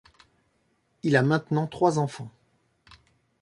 Il 1.03 1.15
a 1.15 1.21
maintenant 1.21 1.67
trois 1.67 1.99
enfants. 1.99 2.31